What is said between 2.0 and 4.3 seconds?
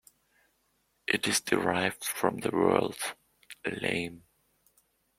from the word "lame".